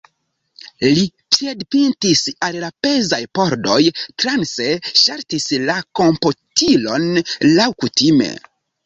Li 0.83 1.01
piedpintis 1.33 2.21
al 2.47 2.57
la 2.63 2.69
pezaj 2.87 3.19
pordoj, 3.39 3.77
transe 4.23 4.67
ŝaltis 5.03 5.47
la 5.67 5.77
komputilon 6.01 7.07
laŭkutime. 7.61 8.31